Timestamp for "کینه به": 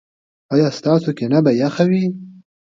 1.17-1.51